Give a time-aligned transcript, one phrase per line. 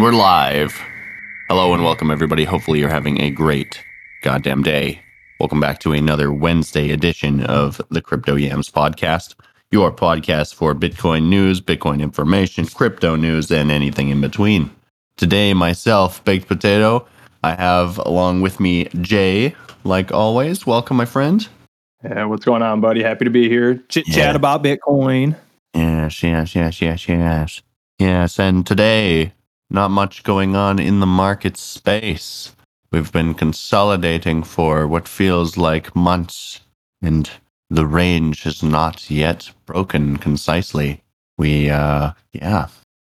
[0.00, 0.80] And we're live.
[1.50, 2.44] Hello and welcome, everybody.
[2.44, 3.84] Hopefully, you're having a great
[4.22, 5.02] goddamn day.
[5.38, 9.34] Welcome back to another Wednesday edition of the Crypto Yams podcast,
[9.70, 14.70] your podcast for Bitcoin news, Bitcoin information, crypto news, and anything in between.
[15.18, 17.06] Today, myself, Baked Potato,
[17.44, 19.54] I have along with me Jay,
[19.84, 20.66] like always.
[20.66, 21.46] Welcome, my friend.
[22.02, 23.02] Yeah, what's going on, buddy?
[23.02, 23.74] Happy to be here.
[23.90, 24.34] Chit chat Yeah.
[24.34, 25.36] about Bitcoin.
[25.74, 27.60] Yes, yes, yes, yes, yes.
[27.98, 29.34] Yes, and today,
[29.70, 32.54] not much going on in the market space.
[32.92, 36.60] We've been consolidating for what feels like months,
[37.02, 37.30] and
[37.70, 41.02] the range has not yet broken concisely.
[41.38, 42.68] We, uh, yeah,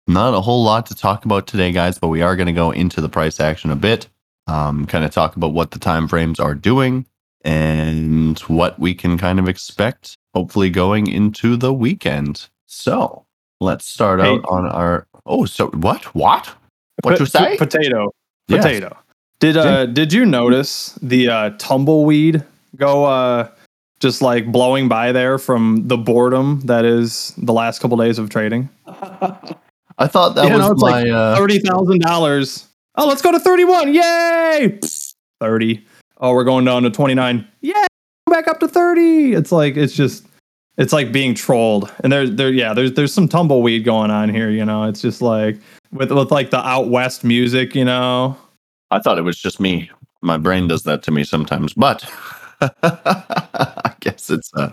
[0.08, 2.72] not a whole lot to talk about today, guys, but we are going to go
[2.72, 4.08] into the price action a bit,
[4.48, 7.06] um, kind of talk about what the time frames are doing
[7.44, 12.50] and what we can kind of expect, hopefully going into the weekend.
[12.68, 13.26] So
[13.62, 14.28] let's start Hey.
[14.28, 15.08] out on our.
[15.30, 16.04] Oh, so what?
[16.16, 16.50] What?
[17.04, 17.56] What you say?
[17.56, 18.12] Potato.
[18.48, 18.64] Yes.
[18.64, 18.98] Potato.
[19.40, 22.44] Did uh did you notice the uh tumbleweed
[22.76, 23.50] go uh
[24.02, 28.30] just like blowing by there from the boredom that is the last couple days of
[28.30, 28.68] trading?
[28.88, 31.02] I thought that Yeah, was no, my.
[31.04, 32.66] like uh, Thirty thousand dollars.
[32.96, 33.94] Oh, let's go to thirty-one.
[33.94, 34.80] Yay!
[35.40, 35.86] Thirty.
[36.18, 37.48] Oh, we're going down to twenty-nine.
[37.62, 37.86] Yay!
[38.30, 39.34] Back up to thirty.
[39.34, 40.26] It's like it's just
[40.80, 41.92] it's like being trolled.
[42.04, 44.86] And there's there yeah, there's there's some tumbleweed going on here, you know.
[44.86, 45.58] It's just like
[45.92, 48.36] with with like the out west music, you know.
[48.90, 49.92] I thought it was just me.
[50.22, 52.10] My brain does that to me sometimes, but
[52.62, 54.70] I guess it's uh,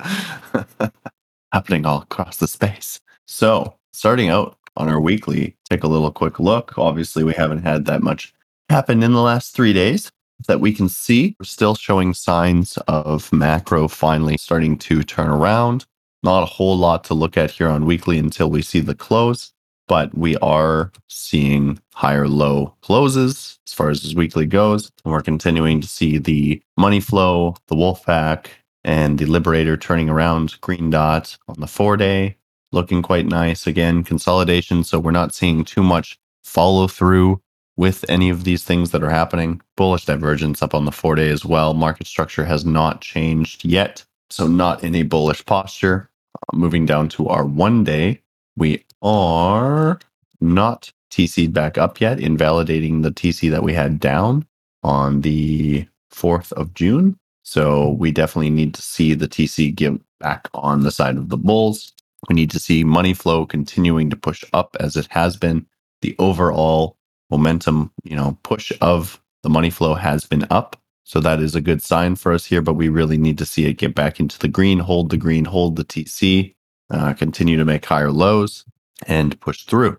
[1.52, 3.00] happening all across the space.
[3.26, 6.78] So, starting out on our weekly, take a little quick look.
[6.78, 8.32] Obviously, we haven't had that much
[8.70, 10.10] happen in the last three days
[10.48, 11.36] that we can see.
[11.38, 15.86] We're still showing signs of macro finally starting to turn around.
[16.22, 19.52] Not a whole lot to look at here on weekly until we see the close
[19.88, 24.90] but we are seeing higher low closes as far as this weekly goes.
[25.04, 28.46] And we're continuing to see the money flow, the wolf Wolfpack,
[28.84, 32.36] and the Liberator turning around green dot on the four day,
[32.72, 33.66] looking quite nice.
[33.66, 34.84] Again, consolidation.
[34.84, 37.40] So we're not seeing too much follow through
[37.76, 39.60] with any of these things that are happening.
[39.76, 41.74] Bullish divergence up on the four day as well.
[41.74, 44.04] Market structure has not changed yet.
[44.30, 46.10] So not in a bullish posture.
[46.34, 48.22] Uh, moving down to our one day,
[48.56, 49.98] we are
[50.40, 54.46] not TC'd back up yet, invalidating the TC that we had down
[54.82, 57.18] on the 4th of June.
[57.42, 61.36] So we definitely need to see the TC give back on the side of the
[61.36, 61.92] bulls.
[62.28, 65.66] We need to see money flow continuing to push up as it has been.
[66.02, 66.96] The overall
[67.30, 70.76] momentum, you know, push of the money flow has been up.
[71.06, 73.64] So that is a good sign for us here, but we really need to see
[73.66, 76.56] it get back into the green, hold the green, hold the TC,
[76.90, 78.64] uh, continue to make higher lows
[79.06, 79.98] and push through.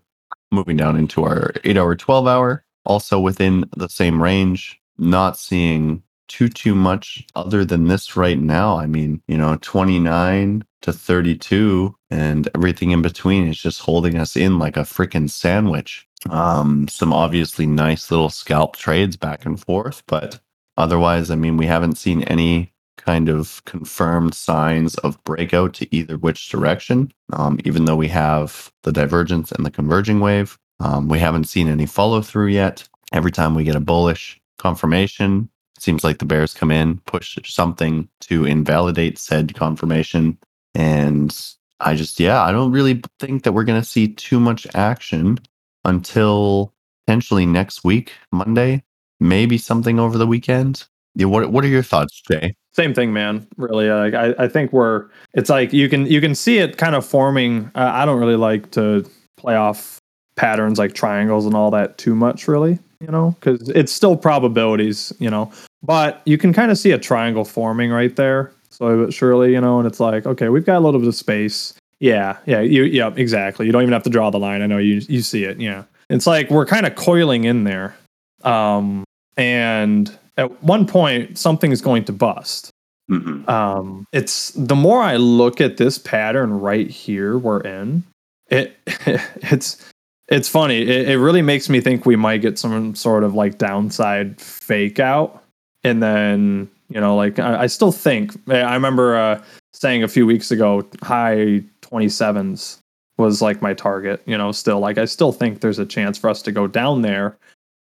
[0.51, 6.03] Moving down into our 8 hour, 12 hour, also within the same range, not seeing
[6.27, 8.77] too, too much other than this right now.
[8.77, 14.35] I mean, you know, 29 to 32 and everything in between is just holding us
[14.35, 16.05] in like a freaking sandwich.
[16.29, 20.41] Um, some obviously nice little scalp trades back and forth, but
[20.77, 26.17] otherwise, I mean, we haven't seen any kind of confirmed signs of breakout to either
[26.17, 27.11] which direction.
[27.33, 31.67] Um, even though we have the divergence and the converging wave, um, we haven't seen
[31.67, 32.87] any follow through yet.
[33.13, 37.37] Every time we get a bullish confirmation, it seems like the bears come in, push
[37.45, 40.37] something to invalidate said confirmation.
[40.75, 41.35] And
[41.79, 45.39] I just, yeah, I don't really think that we're going to see too much action
[45.85, 46.73] until
[47.05, 48.83] potentially next week, Monday,
[49.19, 50.85] maybe something over the weekend.
[51.15, 52.55] Yeah, what, what are your thoughts, Jay?
[52.73, 53.47] Same thing, man.
[53.57, 55.07] Really, like I, I think we're.
[55.33, 57.71] It's like you can you can see it kind of forming.
[57.73, 59.03] Uh, I don't really like to
[59.35, 59.99] play off
[60.35, 62.77] patterns like triangles and all that too much, really.
[63.01, 65.11] You know, because it's still probabilities.
[65.17, 68.51] You know, but you can kind of see a triangle forming right there.
[68.69, 71.15] So but surely, you know, and it's like, okay, we've got a little bit of
[71.15, 71.73] space.
[71.99, 73.65] Yeah, yeah, you, yeah, exactly.
[73.65, 74.61] You don't even have to draw the line.
[74.61, 75.59] I know you you see it.
[75.59, 77.95] Yeah, it's like we're kind of coiling in there,
[78.43, 79.03] um,
[79.37, 82.71] and at one point something is going to bust.
[83.09, 83.49] Mm-hmm.
[83.49, 88.03] um it's the more i look at this pattern right here we're in
[88.49, 89.81] it it's
[90.27, 90.81] it's funny.
[90.81, 94.99] It, it really makes me think we might get some sort of like downside fake
[94.99, 95.43] out.
[95.83, 99.43] And then you know like i, I still think i remember uh
[99.73, 102.79] saying a few weeks ago high 27s
[103.17, 104.79] was like my target you know still.
[104.79, 107.37] Like i still think there's a chance for us to go down there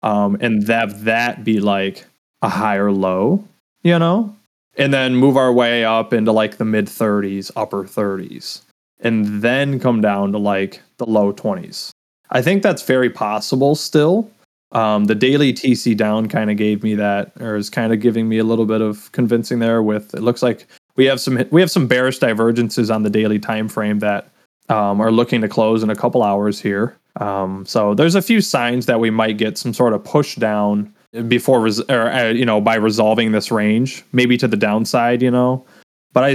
[0.07, 2.05] um and have that be like
[2.41, 3.43] a higher low
[3.83, 4.33] you know
[4.77, 8.61] and then move our way up into like the mid 30s, upper 30s,
[8.99, 11.91] and then come down to like the low 20s.
[12.29, 14.29] I think that's very possible still.
[14.73, 18.27] Um, the daily TC down kind of gave me that, or is kind of giving
[18.27, 19.81] me a little bit of convincing there.
[19.81, 23.39] With it looks like we have some we have some bearish divergences on the daily
[23.39, 24.29] time frame that
[24.67, 26.97] um, are looking to close in a couple hours here.
[27.19, 30.93] Um, so there's a few signs that we might get some sort of push down
[31.27, 35.31] before, res- or uh, you know, by resolving this range, maybe to the downside, you
[35.31, 35.65] know.
[36.13, 36.31] But I,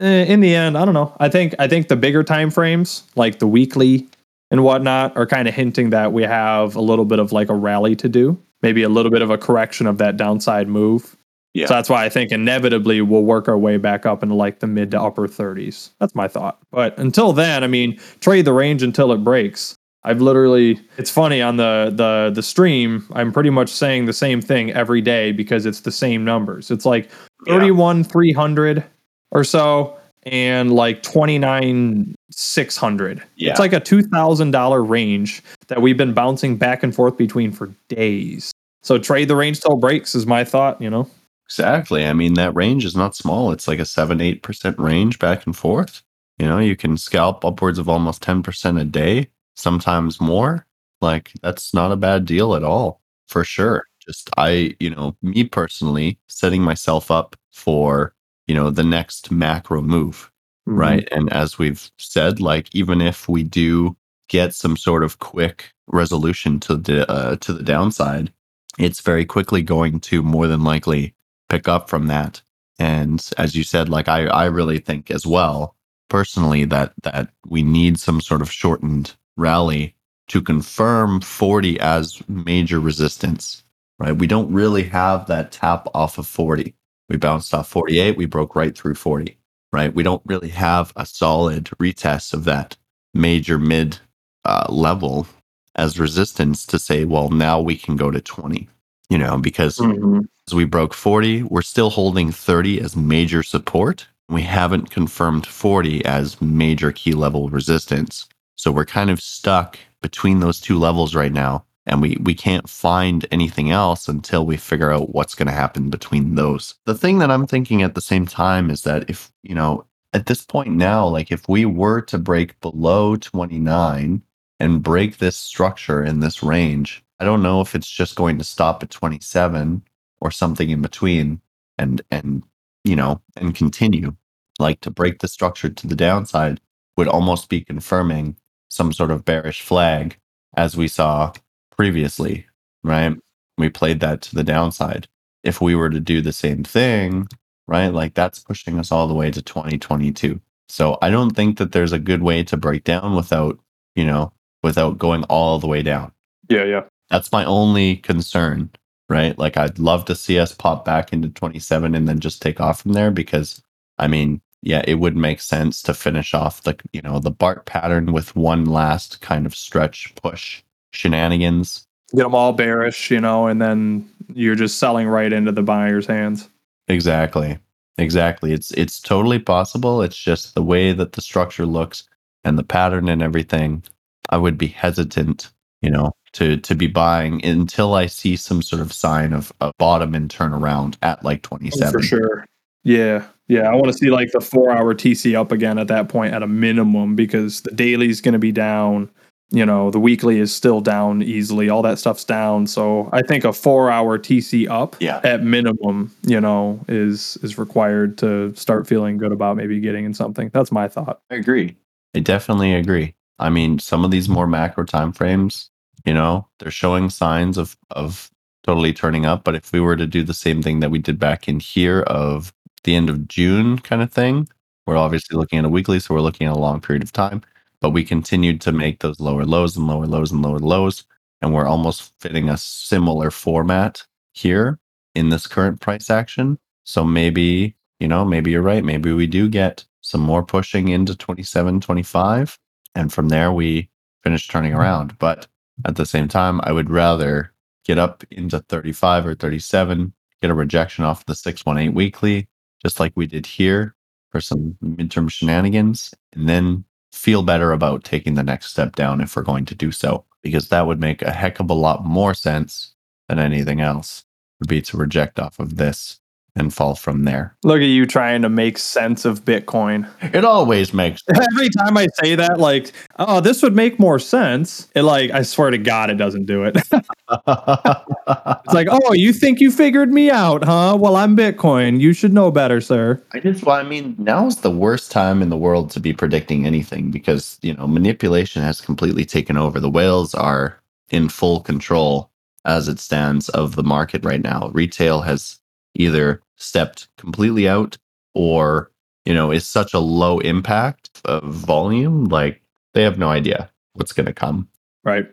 [0.00, 1.14] eh, in the end, I don't know.
[1.20, 4.08] I think I think the bigger time frames, like the weekly
[4.50, 7.54] and whatnot, are kind of hinting that we have a little bit of like a
[7.54, 11.16] rally to do, maybe a little bit of a correction of that downside move.
[11.54, 11.66] Yeah.
[11.66, 14.68] So that's why I think inevitably we'll work our way back up into like the
[14.68, 15.90] mid to upper 30s.
[15.98, 16.58] That's my thought.
[16.70, 19.76] But until then, I mean, trade the range until it breaks.
[20.04, 24.40] I've literally it's funny on the the the stream, I'm pretty much saying the same
[24.40, 26.70] thing every day because it's the same numbers.
[26.70, 27.10] It's like
[27.46, 28.02] 31 yeah.
[28.04, 28.84] 300
[29.32, 33.22] or so and like 29 600.
[33.36, 33.50] Yeah.
[33.50, 38.52] It's like a $2000 range that we've been bouncing back and forth between for days.
[38.82, 41.08] So trade the range till breaks is my thought, you know.
[41.46, 42.06] Exactly.
[42.06, 43.50] I mean, that range is not small.
[43.52, 46.02] It's like a 7 8% range back and forth.
[46.38, 49.28] You know, you can scalp upwards of almost 10% a day,
[49.60, 50.66] sometimes more.
[51.00, 53.84] Like, that's not a bad deal at all, for sure.
[54.06, 58.14] Just, I, you know, me personally, setting myself up for,
[58.46, 60.30] you know, the next macro move,
[60.68, 60.78] mm-hmm.
[60.78, 61.08] right?
[61.12, 63.96] And as we've said, like, even if we do
[64.28, 68.32] get some sort of quick resolution to the uh, to the downside,
[68.78, 71.14] it's very quickly going to more than likely
[71.48, 72.40] pick up from that.
[72.78, 75.76] And as you said, like I, I really think as well,
[76.08, 79.94] personally, that that we need some sort of shortened rally
[80.28, 83.64] to confirm 40 as major resistance.
[83.98, 84.16] Right.
[84.16, 86.74] We don't really have that tap off of 40.
[87.08, 89.36] We bounced off 48, we broke right through 40.
[89.72, 89.92] Right.
[89.94, 92.76] We don't really have a solid retest of that
[93.14, 93.98] major mid
[94.44, 95.26] uh, level
[95.74, 98.68] as resistance to say, well, now we can go to 20,
[99.08, 100.20] you know, because mm-hmm
[100.54, 101.44] we broke 40.
[101.44, 104.06] We're still holding 30 as major support.
[104.28, 108.26] We haven't confirmed 40 as major key level resistance.
[108.60, 111.64] So we're kind of stuck between those two levels right now.
[111.86, 115.88] And we, we can't find anything else until we figure out what's going to happen
[115.88, 116.74] between those.
[116.84, 120.26] The thing that I'm thinking at the same time is that if, you know, at
[120.26, 124.20] this point now, like if we were to break below 29
[124.58, 128.44] and break this structure in this range, I don't know if it's just going to
[128.44, 129.82] stop at 27
[130.20, 131.40] or something in between
[131.78, 132.42] and and
[132.84, 134.14] you know and continue
[134.58, 136.60] like to break the structure to the downside
[136.98, 138.36] would almost be confirming
[138.70, 140.16] some sort of bearish flag
[140.56, 141.32] as we saw
[141.76, 142.46] previously
[142.82, 143.14] right?
[143.58, 145.06] We played that to the downside.
[145.44, 147.28] If we were to do the same thing
[147.66, 151.70] right like that's pushing us all the way to 2022 so i don't think that
[151.70, 153.60] there's a good way to break down without
[153.94, 154.32] you know
[154.62, 156.12] without going all the way down.
[156.48, 156.82] Yeah yeah.
[157.10, 158.70] That's my only concern
[159.08, 159.36] right?
[159.38, 162.82] Like I'd love to see us pop back into 27 and then just take off
[162.82, 163.60] from there because
[163.98, 167.66] I mean, yeah, it would make sense to finish off the, you know, the BART
[167.66, 170.62] pattern with one last kind of stretch push
[170.92, 171.86] shenanigans.
[172.14, 176.06] Get them all bearish, you know, and then you're just selling right into the buyer's
[176.06, 176.48] hands.
[176.88, 177.58] Exactly.
[177.98, 178.52] Exactly.
[178.52, 180.02] It's it's totally possible.
[180.02, 182.08] It's just the way that the structure looks
[182.44, 183.84] and the pattern and everything.
[184.30, 185.50] I would be hesitant,
[185.82, 189.72] you know, to to be buying until I see some sort of sign of a
[189.78, 191.88] bottom and turnaround at like 27.
[191.88, 192.46] Oh, for sure.
[192.84, 193.26] Yeah.
[193.50, 193.68] Yeah.
[193.68, 196.42] I want to see like the four hour TC up again at that point at
[196.42, 199.10] a minimum because the daily is going to be down.
[199.52, 201.68] You know, the weekly is still down easily.
[201.68, 202.68] All that stuff's down.
[202.68, 205.20] So I think a four hour TC up yeah.
[205.24, 210.14] at minimum, you know, is is required to start feeling good about maybe getting in
[210.14, 210.50] something.
[210.54, 211.20] That's my thought.
[211.32, 211.74] I agree.
[212.14, 213.16] I definitely agree.
[213.40, 215.68] I mean, some of these more macro time frames,
[216.04, 218.30] you know, they're showing signs of of
[218.62, 219.42] totally turning up.
[219.42, 222.02] But if we were to do the same thing that we did back in here
[222.02, 222.52] of
[222.84, 224.48] the end of June kind of thing,
[224.86, 227.42] we're obviously looking at a weekly, so we're looking at a long period of time.
[227.80, 231.04] But we continued to make those lower lows and lower lows and lower lows.
[231.40, 234.78] And we're almost fitting a similar format here
[235.14, 236.58] in this current price action.
[236.84, 238.84] So maybe, you know, maybe you're right.
[238.84, 242.58] Maybe we do get some more pushing into 27, 25.
[242.94, 243.88] And from there, we
[244.22, 244.80] finish turning mm-hmm.
[244.80, 245.18] around.
[245.18, 245.46] But
[245.84, 247.52] at the same time, I would rather
[247.84, 252.48] get up into 35 or 37, get a rejection off the 618 weekly,
[252.82, 253.94] just like we did here
[254.30, 259.34] for some midterm shenanigans, and then feel better about taking the next step down if
[259.34, 262.34] we're going to do so, because that would make a heck of a lot more
[262.34, 262.94] sense
[263.28, 264.24] than anything else
[264.60, 266.20] would be to reject off of this
[266.56, 267.56] and fall from there.
[267.64, 270.08] Look at you trying to make sense of Bitcoin.
[270.34, 274.88] It always makes Every time I say that, like, oh, this would make more sense.
[274.94, 276.76] It like, I swear to God, it doesn't do it.
[276.92, 280.96] it's like, oh, you think you figured me out, huh?
[280.98, 282.00] Well, I'm Bitcoin.
[282.00, 283.22] You should know better, sir.
[283.32, 286.12] I just, well, I mean, now is the worst time in the world to be
[286.12, 289.80] predicting anything because, you know, manipulation has completely taken over.
[289.80, 290.80] The whales are
[291.10, 292.30] in full control
[292.64, 294.70] as it stands of the market right now.
[294.72, 295.59] Retail has
[295.94, 297.96] either stepped completely out
[298.34, 298.90] or
[299.24, 302.62] you know is such a low impact of volume like
[302.94, 304.68] they have no idea what's going to come.
[305.04, 305.26] Right.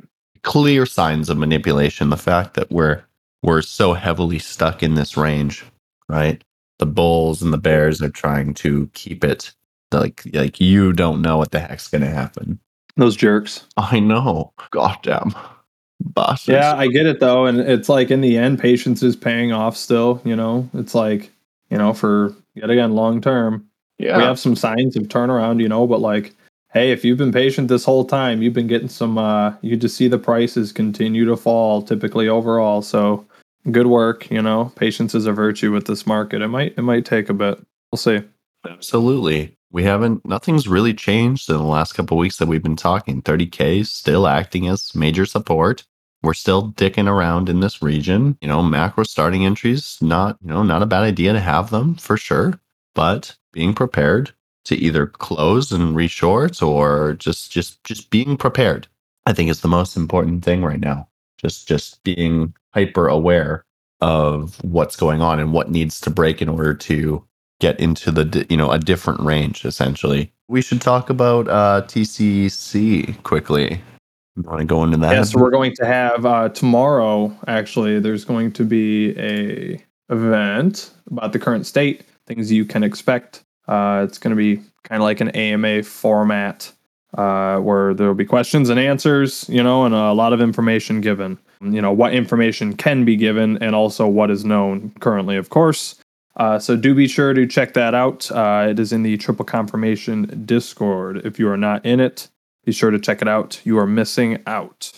[0.44, 3.04] Clear signs of manipulation the fact that we're
[3.44, 5.64] we're so heavily stuck in this range
[6.10, 6.44] right?
[6.80, 9.54] The bulls and the bears are trying to keep it
[9.92, 12.60] like like you don't know what the heck's going to happen.
[12.96, 13.66] Those jerks.
[13.78, 14.54] I know.
[14.72, 15.36] Goddamn
[16.18, 16.54] Bastards.
[16.54, 19.78] Yeah, I get it though, and it's like in the end, patience is paying off.
[19.78, 21.32] Still, you know, it's like
[21.70, 23.68] you know, for yet again, long term.
[24.00, 26.34] Yeah, we have some signs of turnaround, you know, but like,
[26.72, 29.18] hey, if you've been patient this whole time, you've been getting some.
[29.18, 32.82] uh You just see the prices continue to fall, typically overall.
[32.82, 33.26] So
[33.72, 34.72] good work, you know.
[34.76, 36.42] Patience is a virtue with this market.
[36.42, 37.60] It might it might take a bit.
[37.92, 38.22] We'll see.
[38.68, 39.56] Absolutely.
[39.72, 43.22] We haven't nothing's really changed in the last couple weeks that we've been talking.
[43.22, 45.84] 30K is still acting as major support.
[46.24, 48.38] We're still dicking around in this region.
[48.42, 51.96] You know, macro starting entries, not, you know, not a bad idea to have them
[51.96, 52.60] for sure,
[52.96, 54.32] but being prepared
[54.66, 58.88] to either close and reshort or just just just being prepared.
[59.26, 61.08] I think is the most important thing right now.
[61.38, 63.64] Just just being hyper aware
[64.02, 67.24] of what's going on and what needs to break in order to
[67.60, 70.32] get into the you know a different range essentially.
[70.48, 73.82] We should talk about uh, TCC quickly.
[74.38, 75.14] You want to go into that?
[75.14, 77.36] Yeah, so we're going to have uh, tomorrow.
[77.48, 83.44] Actually, there's going to be a event about the current state, things you can expect.
[83.68, 86.72] Uh, it's going to be kind of like an AMA format
[87.18, 91.02] uh, where there will be questions and answers, you know, and a lot of information
[91.02, 91.40] given.
[91.60, 95.96] You know, what information can be given and also what is known currently, of course.
[96.36, 98.30] Uh, so do be sure to check that out.
[98.30, 101.26] Uh, it is in the Triple Confirmation Discord.
[101.26, 102.30] If you are not in it,
[102.68, 103.62] be sure to check it out.
[103.64, 104.92] You are missing out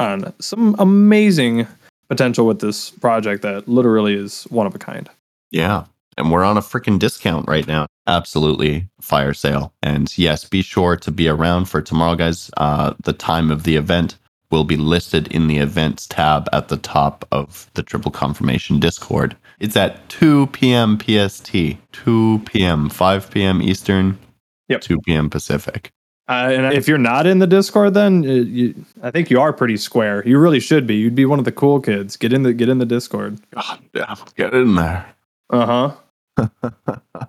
[0.00, 1.68] on some amazing
[2.08, 5.08] potential with this project that literally is one of a kind.
[5.52, 5.84] Yeah.
[6.18, 7.86] And we're on a freaking discount right now.
[8.08, 9.72] Absolutely fire sale.
[9.84, 12.50] And yes, be sure to be around for tomorrow, guys.
[12.56, 14.18] Uh, the time of the event
[14.50, 19.36] will be listed in the events tab at the top of the Triple Confirmation Discord.
[19.60, 20.98] It's at 2 p.m.
[20.98, 21.52] PST,
[21.92, 23.62] 2 p.m., 5 p.m.
[23.62, 24.18] Eastern,
[24.68, 24.80] yep.
[24.80, 25.30] 2 p.m.
[25.30, 25.92] Pacific.
[26.28, 29.52] Uh, and if you're not in the Discord, then uh, you, I think you are
[29.52, 30.26] pretty square.
[30.26, 30.94] You really should be.
[30.94, 32.16] You'd be one of the cool kids.
[32.16, 33.38] Get in the get in the Discord.
[33.50, 35.06] God damn, get in there.
[35.50, 35.94] Uh
[36.36, 36.48] huh.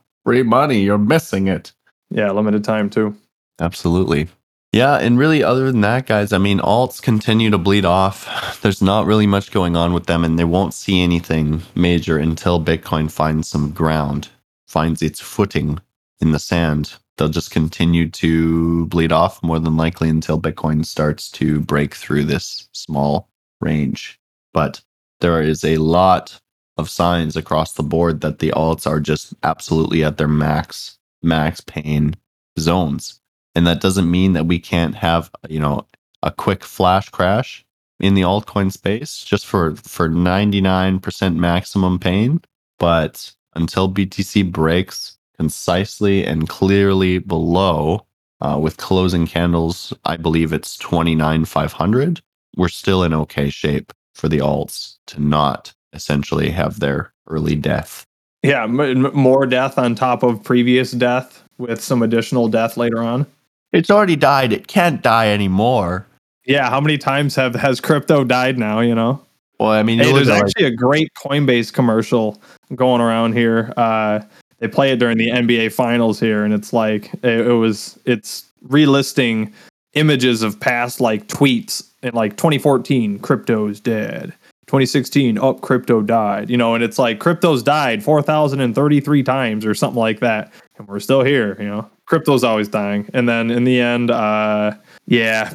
[0.25, 0.83] Free money.
[0.83, 1.73] You're missing it.
[2.11, 3.15] Yeah, limited time too.
[3.59, 4.27] Absolutely.
[4.73, 8.59] Yeah, and really, other than that, guys, I mean, alts continue to bleed off.
[8.61, 12.63] There's not really much going on with them, and they won't see anything major until
[12.63, 14.29] Bitcoin finds some ground,
[14.67, 15.79] finds its footing
[16.19, 16.95] in the sand.
[17.17, 22.23] They'll just continue to bleed off more than likely until Bitcoin starts to break through
[22.23, 23.29] this small
[23.61, 24.19] range.
[24.53, 24.81] But
[25.19, 26.39] there is a lot
[26.77, 31.61] of signs across the board that the alts are just absolutely at their max, max
[31.61, 32.15] pain
[32.59, 33.21] zones
[33.55, 35.85] and that doesn't mean that we can't have, you know,
[36.21, 37.65] a quick flash crash
[37.99, 42.41] in the altcoin space just for for 99% maximum pain,
[42.79, 48.05] but until BTC breaks concisely and clearly below
[48.41, 52.21] uh, with closing candles, I believe it's 29,500.
[52.57, 58.05] We're still in okay shape for the alts to not essentially have their early death.
[58.43, 63.25] Yeah, m- more death on top of previous death with some additional death later on.
[63.71, 64.53] It's already died.
[64.53, 66.05] It can't die anymore.
[66.45, 68.81] Yeah, how many times have has crypto died now?
[68.81, 69.21] You know.
[69.59, 72.41] Well, I mean, hey, there's actually like- a great Coinbase commercial
[72.75, 73.73] going around here.
[73.77, 74.19] Uh,
[74.63, 78.45] they play it during the NBA Finals here, and it's like it, it was it's
[78.67, 79.53] relisting
[79.93, 84.33] images of past like tweets in like 2014, crypto's dead.
[84.67, 86.49] 2016, up oh, crypto died.
[86.49, 90.99] You know, and it's like crypto's died 4,033 times or something like that, and we're
[90.99, 91.55] still here.
[91.59, 93.09] You know crypto's always dying.
[93.13, 94.73] And then in the end, uh,
[95.07, 95.53] yeah,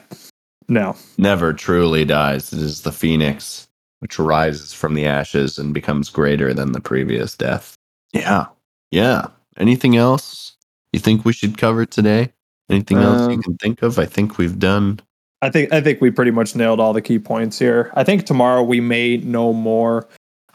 [0.68, 0.96] no.
[1.16, 2.52] Never truly dies.
[2.52, 3.68] It is the phoenix,
[4.00, 7.74] which rises from the ashes and becomes greater than the previous death.
[8.12, 8.46] Yeah.
[8.90, 9.26] Yeah.
[9.56, 10.56] Anything else
[10.92, 12.32] you think we should cover today?
[12.70, 13.98] Anything um, else you um, can think of?
[13.98, 15.00] I think we've done.
[15.40, 17.90] I think I think we pretty much nailed all the key points here.
[17.94, 20.08] I think tomorrow we may know more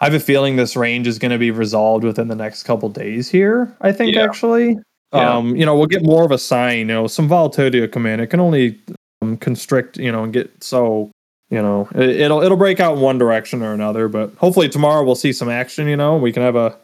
[0.03, 2.89] I have a feeling this range is going to be resolved within the next couple
[2.89, 3.73] days here.
[3.79, 4.23] I think Yeah.
[4.23, 4.77] actually,
[5.13, 5.33] Yeah.
[5.37, 6.79] um, you know, we'll get more of a sign.
[6.79, 8.19] You know, some volatility will come in.
[8.19, 8.77] It can only
[9.21, 11.09] um, constrict, you know, and get so,
[11.49, 14.09] you know, it, it'll it'll break out in one direction or another.
[14.09, 15.87] But hopefully tomorrow we'll see some action.
[15.87, 16.75] You know, we can have a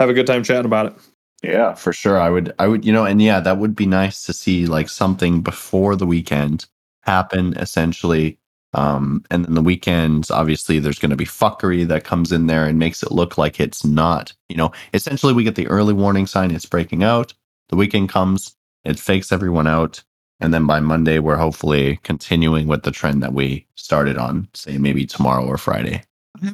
[0.00, 0.94] have a good time chatting about it.
[1.42, 2.18] Yeah, for sure.
[2.18, 4.88] I would, I would, you know, and yeah, that would be nice to see like
[4.88, 6.66] something before the weekend
[7.02, 8.38] happen essentially.
[8.72, 12.66] Um, and then the weekends, obviously, there's going to be fuckery that comes in there
[12.66, 16.26] and makes it look like it's not, you know, essentially, we get the early warning
[16.26, 17.34] sign it's breaking out.
[17.70, 18.54] The weekend comes,
[18.84, 20.02] it fakes everyone out.
[20.38, 24.78] And then by Monday, we're hopefully continuing with the trend that we started on, say
[24.78, 26.02] maybe tomorrow or Friday.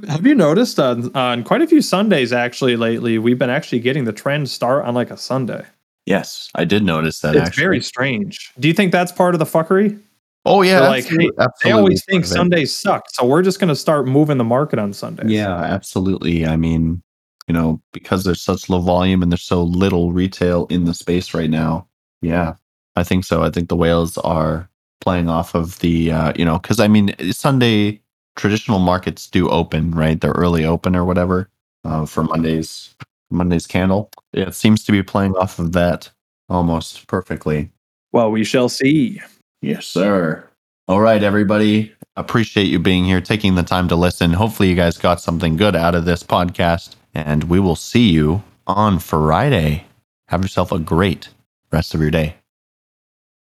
[0.08, 4.04] Have you noticed on, on quite a few Sundays actually lately, we've been actually getting
[4.04, 5.64] the trend start on like a Sunday.
[6.06, 7.62] Yes, I did notice that it's actually.
[7.62, 8.52] very strange.
[8.58, 10.00] Do you think that's part of the fuckery?
[10.46, 10.80] oh, yeah.
[10.80, 11.30] They're like, hey,
[11.64, 12.24] They always think.
[12.24, 15.30] Sundays suck, so we're just going to start moving the market on Sundays.
[15.30, 16.46] Yeah, absolutely.
[16.46, 17.02] I mean,
[17.48, 21.34] you know, because there's such low volume and there's so little retail in the space
[21.34, 21.88] right now.
[22.22, 22.54] Yeah,
[22.94, 23.42] I think so.
[23.42, 24.68] I think the whales are
[25.00, 28.00] playing off of the, uh, you know, because I mean, Sunday
[28.36, 30.20] traditional markets do open, right?
[30.20, 31.48] They're early open or whatever
[31.84, 32.94] uh, for Monday's
[33.30, 34.10] Monday's candle.
[34.32, 36.10] It seems to be playing off of that
[36.48, 37.70] almost perfectly.
[38.12, 39.20] Well, we shall see.
[39.62, 40.48] Yes, sir.
[40.88, 41.92] All right, everybody.
[42.16, 44.32] Appreciate you being here, taking the time to listen.
[44.32, 48.42] Hopefully, you guys got something good out of this podcast, and we will see you
[48.66, 49.86] on Friday.
[50.28, 51.28] Have yourself a great
[51.72, 52.36] rest of your day.